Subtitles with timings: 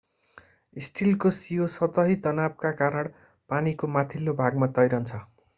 [0.75, 3.13] स्टिलको सियो सतही तनावका कारण
[3.49, 5.25] पानीको माथिल्लो भागमा तैरन्छ